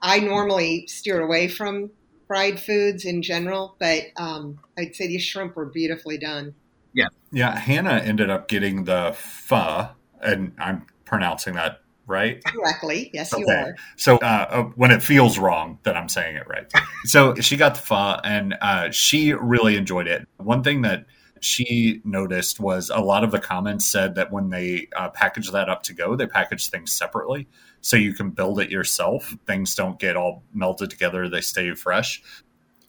[0.00, 1.90] I normally steer away from
[2.26, 6.54] fried foods in general, but um, I'd say these shrimp were beautifully done.
[6.94, 7.56] Yeah, Yeah.
[7.56, 9.88] Hannah ended up getting the pho,
[10.20, 12.44] and I'm pronouncing that right?
[12.44, 13.10] Correctly.
[13.14, 13.52] Yes, you Okay.
[13.52, 13.76] are.
[13.96, 16.70] So uh, uh, when it feels wrong, that I'm saying it right.
[17.04, 20.26] so she got the pho, and uh, she really enjoyed it.
[20.36, 21.06] One thing that
[21.42, 25.68] she noticed was a lot of the comments said that when they uh, package that
[25.68, 27.48] up to go, they package things separately,
[27.80, 29.36] so you can build it yourself.
[29.46, 32.22] Things don't get all melted together; they stay fresh.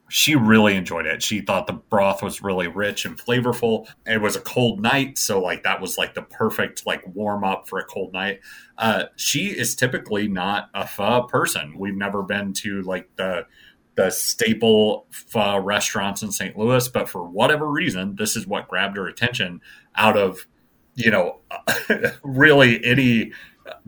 [0.10, 1.24] She really enjoyed it.
[1.24, 3.88] She thought the broth was really rich and flavorful.
[4.06, 7.68] It was a cold night, so like that was like the perfect like warm up
[7.68, 8.40] for a cold night
[8.78, 11.78] uh, she is typically not a pho person.
[11.78, 13.46] We've never been to like the
[13.96, 16.58] the staple pho restaurants in St.
[16.58, 19.62] Louis, but for whatever reason, this is what grabbed her attention
[19.96, 20.48] out of
[20.96, 21.40] you know
[22.24, 23.32] really any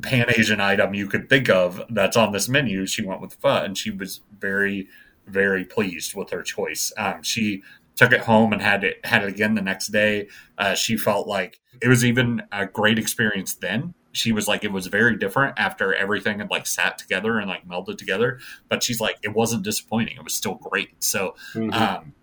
[0.01, 2.85] pan Asian item you could think of that's on this menu.
[2.85, 4.87] She went with pho, and she was very
[5.27, 6.93] very pleased with her choice.
[6.97, 7.63] Um, she
[7.95, 10.27] took it home and had it had it again the next day.
[10.57, 13.93] Uh, she felt like it was even a great experience then.
[14.15, 17.67] She was like it was very different after everything had like sat together and like
[17.67, 18.39] melded together.
[18.69, 20.17] But she's like it wasn't disappointing.
[20.17, 21.03] It was still great.
[21.03, 21.73] So Mhm.
[21.73, 22.13] um,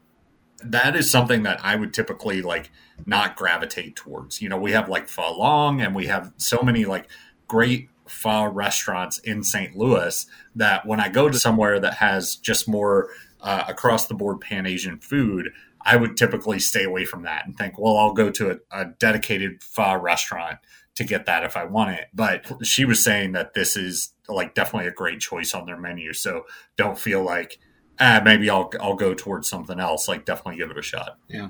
[0.65, 2.71] that is something that I would typically like
[3.05, 4.41] not gravitate towards.
[4.41, 7.09] You know, we have like Pho Long and we have so many like
[7.49, 9.77] great pho restaurants in St.
[9.77, 13.09] Louis that when I go to somewhere that has just more
[13.41, 15.51] uh, across the board pan Asian food,
[15.81, 18.85] I would typically stay away from that and think, well, I'll go to a, a
[19.01, 20.59] dedicated pho restaurant
[20.97, 22.07] to get that if I want it.
[22.13, 26.13] But she was saying that this is like definitely a great choice on their menu.
[26.13, 27.59] So don't feel like,
[28.01, 30.09] ah, maybe I'll I'll go towards something else.
[30.09, 31.19] Like definitely give it a shot.
[31.29, 31.49] Yeah.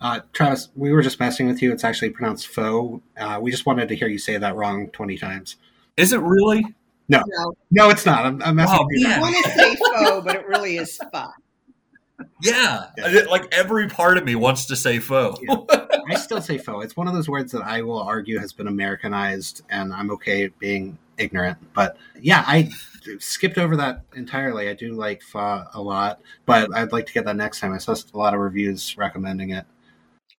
[0.00, 1.72] Uh, Travis, we were just messing with you.
[1.72, 3.02] It's actually pronounced faux.
[3.16, 5.56] Uh, we just wanted to hear you say that wrong 20 times.
[5.96, 6.64] Is it really?
[7.08, 7.22] No,
[7.70, 8.24] No, it's not.
[8.26, 9.08] I'm, I'm messing Oh, with you.
[9.08, 11.26] I want to say faux, but it really is pho.
[12.42, 12.86] Yeah.
[12.96, 13.22] Yeah.
[13.30, 15.40] Like every part of me wants to say faux.
[16.08, 16.84] I still say faux.
[16.84, 20.48] It's one of those words that I will argue has been Americanized, and I'm okay
[20.48, 21.58] being ignorant.
[21.74, 22.70] But yeah, I
[23.18, 24.68] skipped over that entirely.
[24.68, 27.72] I do like pho a lot, but I'd like to get that next time.
[27.72, 29.64] I saw a lot of reviews recommending it.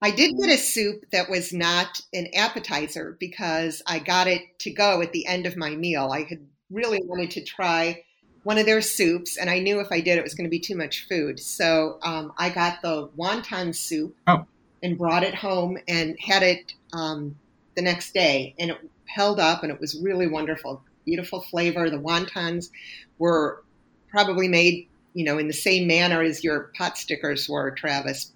[0.01, 4.71] I did get a soup that was not an appetizer because I got it to
[4.71, 6.12] go at the end of my meal.
[6.13, 8.03] I had really wanted to try
[8.45, 10.60] one of their soups, and I knew if I did, it was going to be
[10.60, 11.39] too much food.
[11.39, 14.45] So um, I got the wonton soup Oh.
[14.84, 17.36] and brought it home and had it um,
[17.75, 18.77] the next day, and it
[19.08, 20.84] held up, and it was really wonderful.
[21.05, 21.89] Beautiful flavor.
[21.89, 22.69] The wontons
[23.17, 23.63] were
[24.10, 28.31] probably made, you know, in the same manner as your pot stickers were, Travis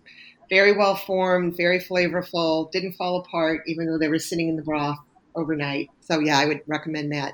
[0.49, 4.63] very well formed, very flavorful, didn't fall apart even though they were sitting in the
[4.63, 4.97] broth
[5.35, 5.91] overnight.
[6.01, 7.33] So yeah, I would recommend that.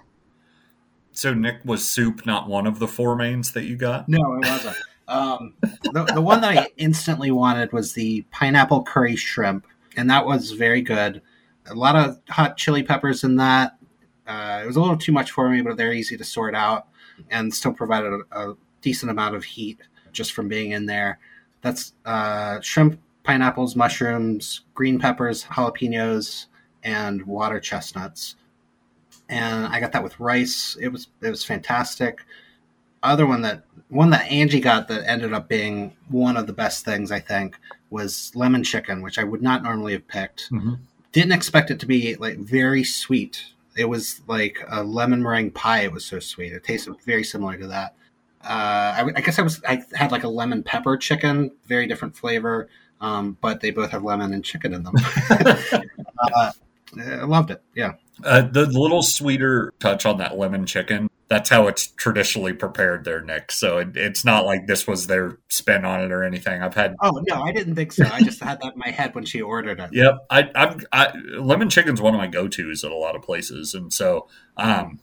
[1.15, 4.07] So Nick was soup not one of the four mains that you got?
[4.09, 4.75] No, it wasn't.
[5.07, 5.53] Um,
[5.93, 10.51] the, the one that I instantly wanted was the pineapple curry shrimp, and that was
[10.51, 11.21] very good.
[11.67, 13.77] A lot of hot chili peppers in that.
[14.27, 16.87] Uh, it was a little too much for me, but they're easy to sort out
[17.29, 19.79] and still provided a, a decent amount of heat
[20.11, 21.19] just from being in there.
[21.61, 26.47] That's uh, shrimp, pineapples, mushrooms, green peppers, jalapenos,
[26.83, 28.35] and water chestnuts.
[29.29, 30.77] And I got that with rice.
[30.79, 32.25] It was it was fantastic.
[33.01, 36.85] Other one that one that Angie got that ended up being one of the best
[36.85, 37.57] things I think
[37.89, 40.51] was lemon chicken, which I would not normally have picked.
[40.51, 40.79] Mhm.
[41.11, 43.43] Didn't expect it to be like very sweet.
[43.77, 45.81] It was like a lemon meringue pie.
[45.81, 46.53] It was so sweet.
[46.53, 47.95] It tasted very similar to that.
[48.43, 48.47] Uh,
[48.97, 52.69] I, I guess I was I had like a lemon pepper chicken, very different flavor,
[53.01, 54.95] um, but they both have lemon and chicken in them.
[56.33, 56.51] uh,
[56.97, 57.61] I loved it.
[57.73, 57.93] Yeah.
[58.23, 63.21] Uh, the little sweeter touch on that lemon chicken, that's how it's traditionally prepared there,
[63.21, 63.51] Nick.
[63.51, 66.61] So it, it's not like this was their spin on it or anything.
[66.61, 68.05] I've had Oh no, I didn't think so.
[68.05, 69.89] I just had that in my head when she ordered it.
[69.91, 73.21] Yep, I, I'm I, lemon chicken's one of my go tos at a lot of
[73.21, 74.99] places, and so um,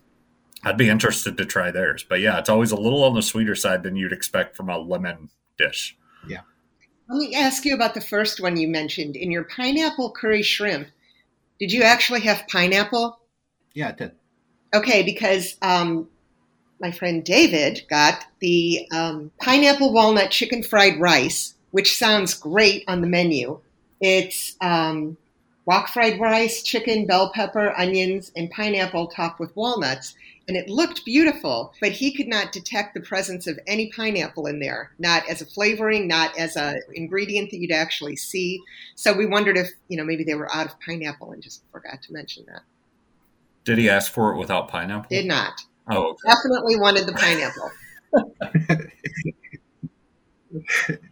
[0.64, 2.04] I'd be interested to try theirs.
[2.08, 4.78] But yeah, it's always a little on the sweeter side than you'd expect from a
[4.78, 5.96] lemon dish.
[6.28, 6.42] Yeah.
[7.08, 9.16] Let me ask you about the first one you mentioned.
[9.16, 10.88] In your pineapple curry shrimp,
[11.62, 13.20] did you actually have pineapple?
[13.72, 14.12] Yeah, it did.
[14.74, 16.08] Okay, because um,
[16.80, 23.00] my friend David got the um, pineapple walnut chicken fried rice, which sounds great on
[23.00, 23.60] the menu.
[24.00, 25.16] It's um,
[25.64, 30.16] wok fried rice, chicken, bell pepper, onions, and pineapple topped with walnuts.
[30.48, 34.58] And it looked beautiful, but he could not detect the presence of any pineapple in
[34.58, 38.60] there, not as a flavoring, not as a ingredient that you'd actually see.
[38.96, 42.02] So we wondered if, you know, maybe they were out of pineapple and just forgot
[42.02, 42.62] to mention that.
[43.64, 45.08] Did he ask for it without pineapple?
[45.08, 45.60] Did not.
[45.88, 46.28] Oh, okay.
[46.28, 47.70] Definitely wanted the pineapple.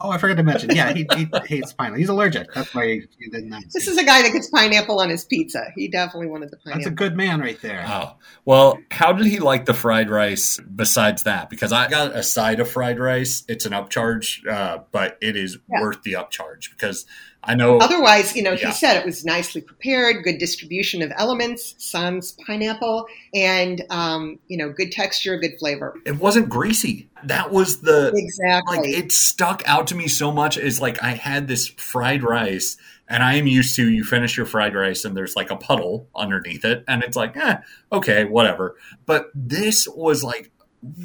[0.00, 0.74] Oh, I forgot to mention.
[0.74, 1.98] Yeah, he, he hates pineapple.
[1.98, 2.52] He's allergic.
[2.52, 3.52] That's why he, he didn't.
[3.52, 3.70] Ask.
[3.70, 5.72] This is a guy that gets pineapple on his pizza.
[5.74, 6.80] He definitely wanted the pineapple.
[6.80, 7.84] That's a good man right there.
[7.86, 11.48] Oh, well, how did he like the fried rice besides that?
[11.48, 13.44] Because I got a side of fried rice.
[13.48, 15.80] It's an upcharge, uh, but it is Yeah.
[15.80, 17.06] worth the upcharge because
[17.46, 17.78] I know.
[17.78, 18.66] Otherwise, you know, Yeah.
[18.68, 24.56] he said it was nicely prepared, good distribution of elements, sans pineapple, and um, you
[24.56, 25.94] know, good texture, good flavor.
[26.04, 27.08] it wasn't greasy.
[27.24, 28.76] That was the Exactly.
[28.78, 32.76] like it stuck out to me so much is like I had this fried rice
[33.08, 36.08] and I am used to you finish your fried rice and there's like a puddle
[36.14, 37.58] underneath it and it's like eh
[37.92, 40.50] okay whatever but this was like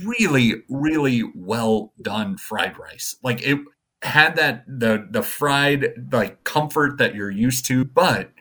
[0.03, 3.59] really really well done fried rice like it
[4.03, 8.31] had that the the fried like comfort that you're used to but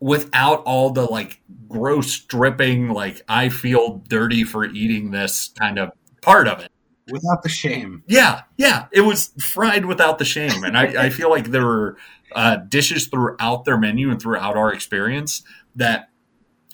[0.00, 5.90] without all the like gross dripping like I feel dirty for eating this kind of
[6.20, 6.70] part of it
[7.10, 8.02] Without the shame.
[8.06, 8.86] yeah, yeah.
[8.90, 10.64] It was fried without the shame.
[10.64, 11.98] And I, I feel like there were
[12.34, 15.42] uh, dishes throughout their menu and throughout our experience
[15.76, 16.08] that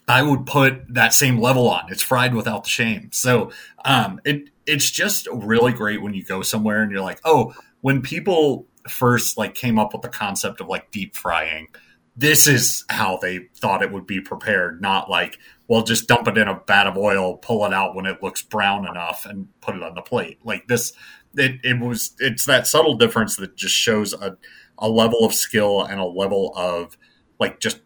[0.07, 1.90] I would put that same level on.
[1.90, 3.11] It's fried without the shame.
[3.12, 3.51] So
[3.85, 8.03] um, it it's just really great when you go somewhere and you're like, oh, when
[8.03, 11.69] people first like came up with the concept of like deep frying,
[12.16, 15.38] this is how they thought it would be prepared, not like,
[15.69, 18.43] well, just dump it in a vat of oil, pull it out when it looks
[18.43, 20.38] brown enough, and put it on the plate.
[20.45, 20.93] Like this,
[21.37, 24.37] it, it was, it's that subtle difference that just shows a,
[24.79, 26.97] a level of skill and a level of
[27.38, 27.81] like just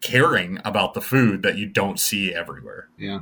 [0.00, 2.88] caring about the food that you don't see everywhere.
[2.96, 3.20] Yeah.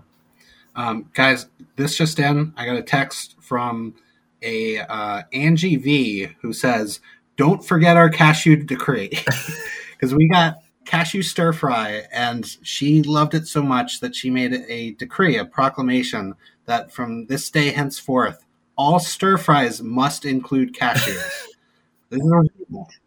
[0.77, 2.53] Um, guys, this just in.
[2.57, 3.97] I got a text from
[4.43, 7.01] a uh, Angie V who says,
[7.37, 9.11] "Don't forget our cashew decree,"
[9.93, 14.55] because we got cashew stir fry, and she loved it so much that she made
[14.69, 16.35] a decree, a proclamation
[16.67, 18.45] that from this day henceforth,
[18.77, 21.23] all stir fries must include cashews.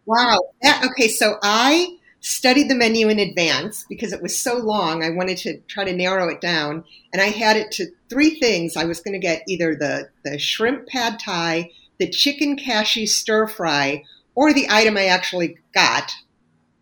[0.06, 0.38] Wow.
[0.64, 5.04] Okay, so I studied the menu in advance because it was so long.
[5.04, 8.76] I wanted to try to narrow it down, and I had it to three things.
[8.76, 13.46] I was going to get either the the shrimp pad thai, the chicken cashew stir
[13.48, 14.04] fry,
[14.34, 16.12] or the item I actually got.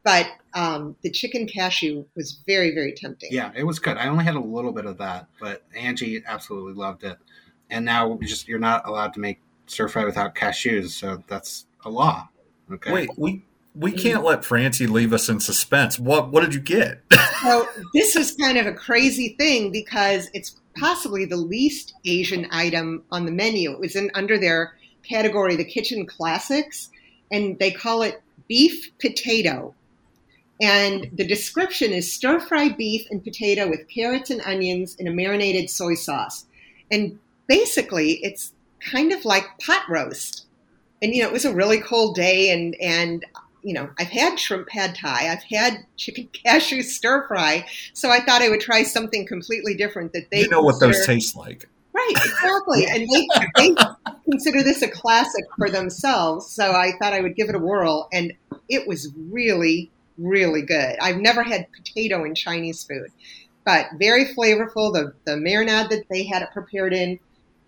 [0.05, 3.31] But um, the chicken cashew was very very tempting.
[3.33, 3.97] Yeah, it was good.
[3.97, 7.19] I only had a little bit of that, but Angie absolutely loved it.
[7.71, 11.67] And now we just you're not allowed to make stir fry without cashews, so that's
[11.85, 12.29] a law.
[12.73, 12.93] Okay.
[12.93, 13.43] Wait, we
[13.75, 14.01] we mm-hmm.
[14.01, 15.99] can't let Francie leave us in suspense.
[15.99, 17.03] What what did you get?
[17.43, 23.03] So this is kind of a crazy thing because it's possibly the least Asian item
[23.11, 23.73] on the menu.
[23.73, 26.91] It was in under their category, the kitchen classics,
[27.31, 29.75] and they call it beef potato.
[30.61, 35.11] And the description is stir fry beef and potato with carrots and onions in a
[35.11, 36.45] marinated soy sauce.
[36.91, 40.47] And basically, it's kind of like pot roast.
[41.01, 43.25] And you know, it was a really cold day, and and
[43.63, 48.21] you know, I've had shrimp pad thai, I've had chicken cashew stir fry, so I
[48.21, 51.69] thought I would try something completely different that they you know what those taste like.
[51.93, 52.87] Right, exactly.
[52.87, 53.75] and they, they
[54.31, 56.47] consider this a classic for themselves.
[56.47, 58.09] So I thought I would give it a whirl.
[58.13, 58.33] And
[58.69, 60.97] it was really, really good.
[61.01, 63.09] I've never had potato in Chinese food,
[63.65, 64.93] but very flavorful.
[64.93, 67.19] The, the marinade that they had it prepared in,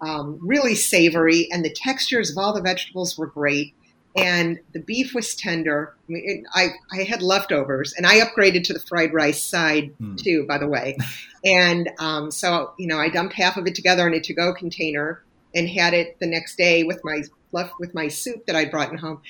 [0.00, 1.48] um, really savory.
[1.50, 3.74] And the textures of all the vegetables were great.
[4.14, 5.94] And the beef was tender.
[6.08, 9.94] I, mean, it, I, I had leftovers, and I upgraded to the fried rice side
[9.98, 10.16] Hmm.
[10.16, 10.96] too, by the way.
[11.44, 15.24] And um, so, you know, I dumped half of it together in a to-go container
[15.52, 18.92] and had it the next day with my left with my soup that I'd brought
[18.92, 19.22] in home,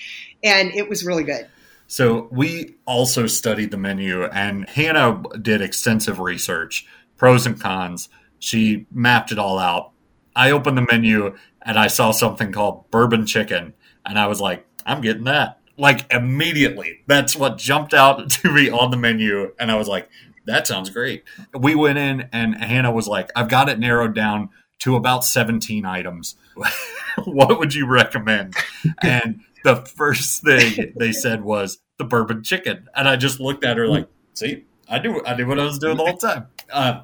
[0.44, 1.48] and it was really good.
[1.86, 8.10] So we also studied the menu, and Hannah did extensive research, pros and cons.
[8.38, 9.92] She mapped it all out.
[10.36, 13.72] I opened the menu and I saw something called bourbon chicken,
[14.04, 15.58] and I was like, I'm getting that.
[15.76, 17.00] Like immediately.
[17.06, 20.08] That's what jumped out to me on the menu, and I was like,
[20.46, 21.24] that sounds great.
[21.54, 25.84] We went in, and Hannah was like, I've got it narrowed down to about 17
[25.84, 26.34] items.
[27.24, 28.56] what would you recommend?
[29.02, 33.76] And the first thing they said was the bourbon chicken, and I just looked at
[33.76, 37.02] her like, "See, I knew, I knew what I was doing the whole time." Uh,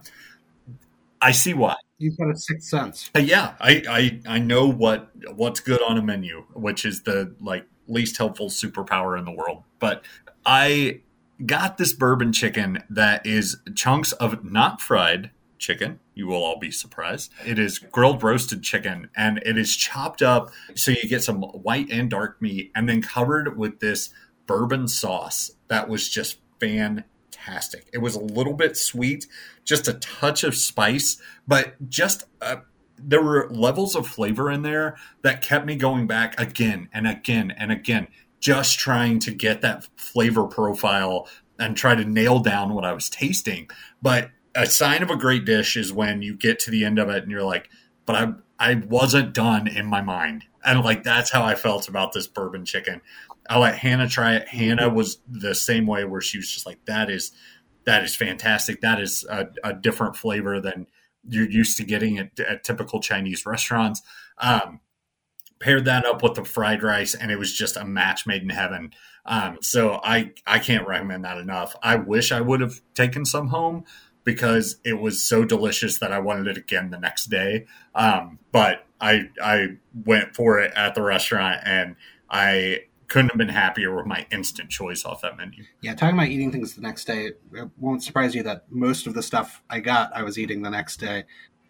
[1.23, 1.77] I see why.
[1.99, 3.11] You've got a sixth sense.
[3.15, 3.83] Uh, yeah, I,
[4.27, 8.49] I I know what what's good on a menu, which is the like least helpful
[8.49, 9.65] superpower in the world.
[9.81, 10.05] But
[10.47, 11.01] I
[11.45, 15.99] got this bourbon chicken that is chunks of not fried chicken.
[16.15, 17.33] You will all be surprised.
[17.45, 21.91] It is grilled roasted chicken and it is chopped up so you get some white
[21.91, 24.11] and dark meat and then covered with this
[24.47, 27.07] bourbon sauce that was just fantastic.
[27.93, 29.27] It was a little bit sweet,
[29.65, 32.61] just a touch of spice, but just a
[33.01, 37.53] there were levels of flavor in there that kept me going back again and again
[37.57, 38.09] and again,
[38.41, 41.29] just trying to get that flavor profile
[41.59, 43.69] and try to nail down what I was tasting.
[44.03, 47.09] But a sign of a great dish is when you get to the end of
[47.09, 47.69] it and you're like,
[48.07, 50.45] but I I wasn't done in my mind.
[50.69, 53.01] And like that's how I felt about this bourbon chicken.
[53.49, 54.49] I let Hannah try it.
[54.49, 57.33] Hannah was the same way where she was just like, that is
[57.85, 58.83] that is fantastic.
[58.83, 60.87] That is a, a different flavor than
[61.27, 64.03] you're used to getting at, at typical Chinese restaurants.
[64.37, 64.81] Um,
[65.59, 68.51] paired that up with the fried rice, and it was just a match made in
[68.51, 68.93] heaven.
[69.25, 71.75] Um, so I I can't recommend that enough.
[71.83, 73.85] I wish I would have taken some home
[74.29, 77.65] because it was so delicious that I wanted it again the next day.
[77.95, 81.97] Um, but I I went for it at the restaurant, and
[82.29, 85.65] I couldn't have been happier with my instant choice off that menu.
[85.81, 89.15] Yeah, talking about eating things the next day, it won't surprise you that most of
[89.15, 91.25] the stuff I got, I was eating the next day.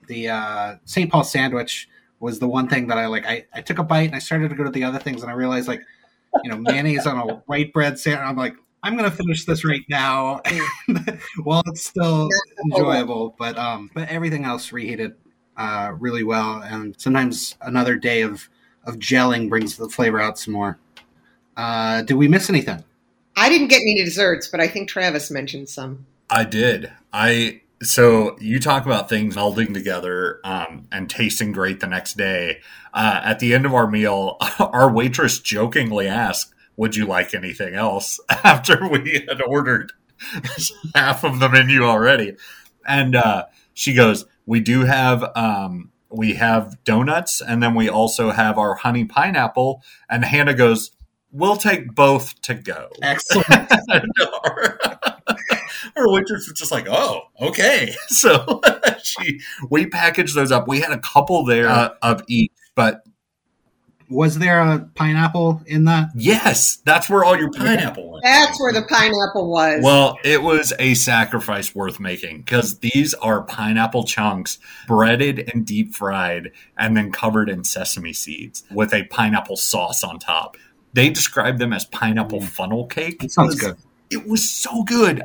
[0.08, 1.12] The uh, St.
[1.12, 1.88] Paul sandwich
[2.18, 3.24] was the one thing that I like.
[3.24, 5.30] I, I took a bite and I started to go to the other things, and
[5.30, 5.82] I realized like,
[6.42, 8.26] you know, mayonnaise on a white bread sandwich.
[8.26, 10.40] I'm like, I'm gonna finish this right now
[11.42, 12.28] while it's still
[12.64, 13.34] enjoyable.
[13.38, 15.16] But um, but everything else reheated
[15.56, 18.48] uh, really well, and sometimes another day of
[18.84, 20.78] of gelling brings the flavor out some more.
[21.56, 22.84] Uh, did we miss anything?
[23.36, 26.06] I didn't get any desserts, but I think Travis mentioned some.
[26.30, 26.92] I did.
[27.12, 32.60] I so you talk about things melding together um, and tasting great the next day.
[32.92, 37.74] Uh, at the end of our meal, our waitress jokingly asked, "Would you like anything
[37.74, 39.92] else?" After we had ordered
[40.94, 42.36] half of the menu already,
[42.86, 48.30] and uh, she goes, "We do have." Um, we have donuts, and then we also
[48.30, 49.82] have our honey pineapple.
[50.08, 50.90] And Hannah goes,
[51.30, 53.70] "We'll take both to go." Excellent.
[53.88, 54.10] And
[54.44, 54.78] our,
[55.96, 58.60] our waitress was just like, "Oh, okay." So
[59.02, 60.66] she we packaged those up.
[60.66, 63.02] We had a couple there uh, of each, but
[64.10, 66.10] was there a pineapple in that?
[66.14, 68.24] yes, that's where all your pineapple went.
[68.24, 69.82] That's where the pineapple was.
[69.82, 75.94] Well, it was a sacrifice worth making because these are pineapple chunks breaded and deep
[75.94, 80.56] fried and then covered in sesame seeds with a pineapple sauce on top.
[80.92, 82.48] They describe them as pineapple mm.
[82.48, 83.20] funnel cake.
[83.20, 83.76] That sounds good.
[84.10, 85.22] It was so good.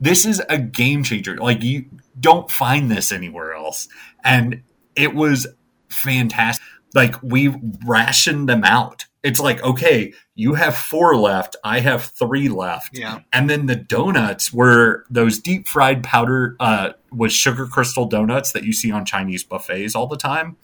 [0.00, 1.36] This is a game changer.
[1.36, 1.86] Like you
[2.18, 3.88] don't find this anywhere else.
[4.22, 4.62] And
[4.94, 5.48] it was
[5.88, 6.64] fantastic.
[6.94, 7.54] Like we
[7.86, 9.06] rationed them out.
[9.22, 11.54] It's like, okay, you have four left.
[11.62, 12.98] I have three left.
[12.98, 13.20] Yeah.
[13.32, 18.64] And then the donuts were those deep fried powder uh, with sugar crystal donuts that
[18.64, 20.56] you see on Chinese buffets all the time.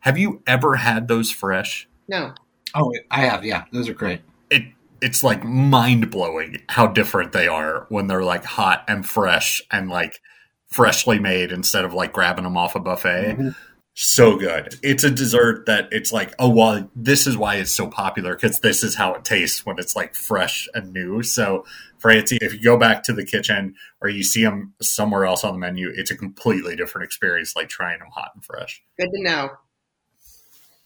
[0.00, 1.88] Have you ever had those fresh?
[2.08, 2.32] no.
[2.74, 3.42] Oh, I have.
[3.44, 4.20] Yeah, those are great.
[4.50, 4.64] It
[5.00, 9.88] it's like mind blowing how different they are when they're like hot and fresh and
[9.88, 10.20] like
[10.66, 13.36] freshly made instead of like grabbing them off a buffet.
[13.38, 13.56] Mhm.
[13.98, 14.78] So good.
[14.82, 18.60] It's a dessert that it's like, oh well, this is why it's so popular because
[18.60, 21.22] this is how it tastes when it's like fresh and new.
[21.22, 21.64] So,
[21.98, 25.54] Francie, if you go back to the kitchen or you see them somewhere else on
[25.54, 28.82] the menu, it's a completely different experience, like trying them hot and fresh.
[28.98, 29.50] Good to know.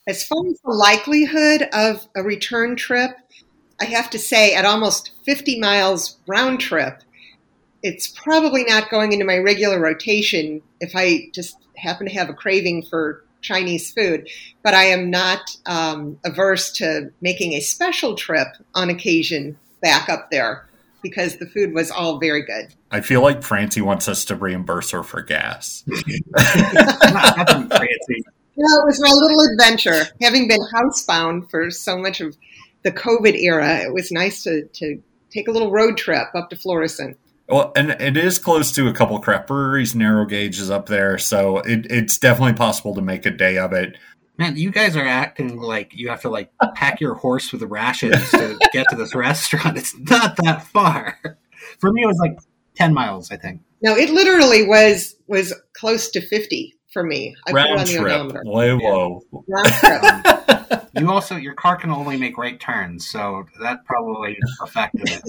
[0.06, 3.10] As far as the likelihood of a return trip,
[3.80, 7.02] I have to say, at almost 50 miles round trip,
[7.82, 12.34] it's probably not going into my regular rotation if I just happen to have a
[12.34, 14.28] craving for Chinese food.
[14.62, 20.30] But I am not um, averse to making a special trip on occasion back up
[20.30, 20.66] there
[21.02, 22.74] because the food was all very good.
[22.90, 25.84] I feel like Francie wants us to reimburse her for gas.
[25.86, 26.22] Nothing
[27.68, 28.24] fancy.
[28.56, 30.04] Well, it was my little adventure.
[30.20, 32.36] Having been housebound for so much of
[32.82, 35.00] the COVID era, it was nice to, to
[35.30, 37.16] take a little road trip up to Florissant.
[37.50, 39.94] Well, and it is close to a couple craft breweries.
[39.94, 43.72] Narrow gauge is up there, so it, it's definitely possible to make a day of
[43.72, 43.96] it.
[44.38, 48.30] Man, you guys are acting like you have to like pack your horse with rations
[48.30, 49.76] to get to this restaurant.
[49.76, 51.18] It's not that far.
[51.78, 52.38] For me, it was like
[52.74, 53.60] ten miles, I think.
[53.82, 57.34] No, it literally was was close to fifty for me.
[57.46, 58.42] I put Round on trip, odometer.
[58.44, 59.20] way low.
[59.32, 60.86] Round trip.
[60.94, 65.22] You also your car can only make right turns, so that probably affected it.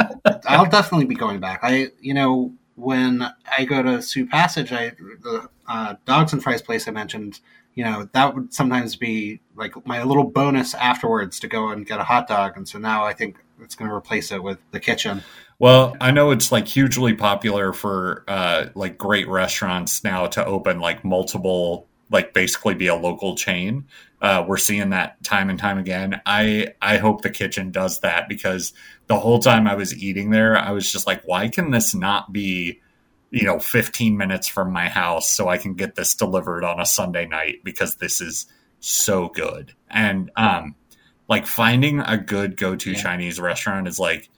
[0.46, 1.60] I'll definitely be going back.
[1.62, 3.22] I, you know, when
[3.56, 4.90] I go to Sioux Passage, I
[5.22, 7.40] the uh, dogs and fries place I mentioned.
[7.74, 12.00] You know, that would sometimes be like my little bonus afterwards to go and get
[12.00, 14.80] a hot dog, and so now I think it's going to replace it with the
[14.80, 15.22] kitchen.
[15.58, 20.80] Well, I know it's like hugely popular for uh, like great restaurants now to open
[20.80, 23.86] like multiple, like basically be a local chain.
[24.20, 26.20] Uh, we're seeing that time and time again.
[26.24, 28.72] I I hope the kitchen does that because
[29.06, 32.32] the whole time I was eating there, I was just like, why can this not
[32.32, 32.80] be
[33.30, 36.86] you know, 15 minutes from my house so I can get this delivered on a
[36.86, 38.46] Sunday night because this is
[38.78, 39.74] so good.
[39.90, 40.76] And um
[41.28, 43.02] like finding a good go-to Yeah.
[43.02, 44.30] Chinese restaurant is like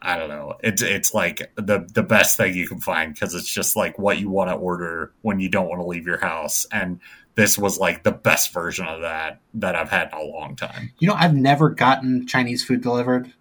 [0.00, 0.56] I don't know.
[0.62, 4.18] It's it's like the the best thing you can find because it's just like what
[4.18, 6.66] you want to order when you don't want to leave your house.
[6.70, 7.00] And
[7.34, 10.92] this was like the best version of that that I've had in a long time.
[10.98, 13.32] You know, I've never gotten Chinese food delivered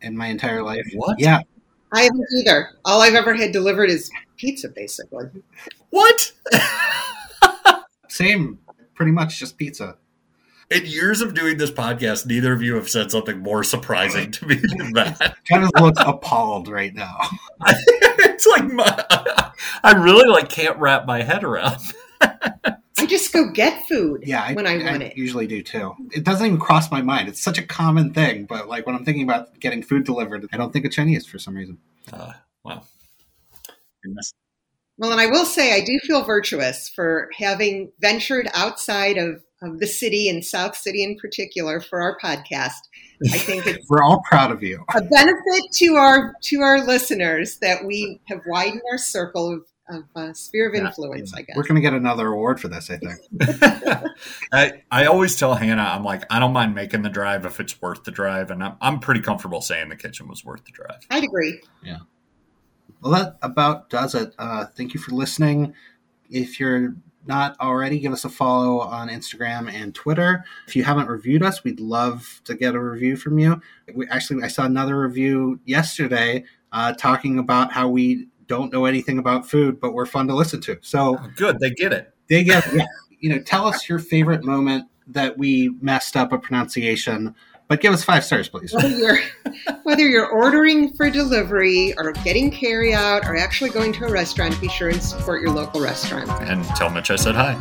[0.00, 0.86] in my entire life.
[0.94, 1.20] What?
[1.20, 1.40] Yeah,
[1.92, 2.70] I haven't either.
[2.84, 5.26] All I've ever had delivered is pizza, basically.
[5.90, 6.32] What?
[8.08, 8.58] same.
[8.94, 9.96] Pretty much just pizza.
[10.70, 14.46] In years of doing this podcast, neither of you have said something more surprising to
[14.46, 15.36] me than that.
[15.44, 17.16] Travis looks appalled right now.
[17.66, 19.04] it's like my,
[19.82, 21.78] I really like can't wrap my head around.
[22.20, 25.16] I just go get food Yeah, I, when I, want it.
[25.16, 25.94] usually do too.
[26.12, 27.28] It doesn't even cross my mind.
[27.28, 30.56] It's such a common thing, but like when I'm thinking about getting food delivered, I
[30.56, 31.78] don't think of Chinese for some reason.
[32.12, 32.32] Uh,
[32.64, 32.82] wow.
[34.98, 39.78] Well, and I will say I do feel virtuous for having ventured outside of, of
[39.78, 42.88] the city and South City in particular for our podcast.
[43.32, 44.84] I think it's We're all proud of you.
[44.94, 50.04] a benefit to our to our listeners that we have widened our circle of, of
[50.16, 51.34] uh, sphere of Yeah, influence.
[51.34, 51.56] I guess.
[51.56, 53.18] We're going to get another award for this, I think.
[54.52, 57.80] I, I always tell Hannah, I'm like, I don't mind making the drive if it's
[57.82, 58.50] worth the drive.
[58.50, 61.00] And I'm, I'm pretty comfortable saying the kitchen was worth the drive.
[61.10, 61.60] I'd agree.
[61.82, 61.98] Yeah.
[63.02, 64.34] Well, that about does it.
[64.38, 65.74] Uh, thank you for listening.
[66.30, 66.94] If you're
[67.30, 70.44] not already, give us a follow on Instagram and Twitter.
[70.66, 73.62] If you haven't reviewed us, we'd love to get a review from you.
[73.94, 79.18] We, actually, I saw another review yesterday uh, talking about how we don't know anything
[79.20, 80.76] about food, but we're fun to listen to.
[80.80, 81.60] So Oh, good.
[81.60, 82.12] They get it.
[82.28, 82.86] they get, yeah,
[83.20, 87.34] you know, tell us your favorite moment that we messed up a pronunciation,
[87.70, 88.74] but give us five stars, please.
[88.74, 89.18] Whether you're
[89.84, 94.60] whether you're ordering for delivery or getting carry out or actually going to a restaurant,
[94.60, 96.28] be sure and support your local restaurant.
[96.42, 97.54] And tell Mitch I said hi.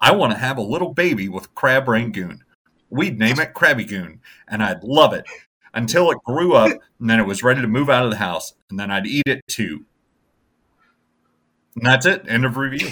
[0.00, 2.42] I want to have a little baby with crab rangoon.
[2.90, 5.26] We'd name it Krabby Goon, and I'd love it
[5.72, 8.54] until it grew up, and then it was ready to move out of the house,
[8.68, 9.84] and then I'd eat it too.
[11.76, 12.24] And that's it.
[12.28, 12.90] End of review.